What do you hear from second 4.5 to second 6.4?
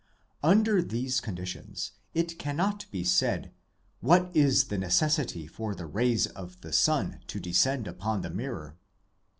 the necessity for the rays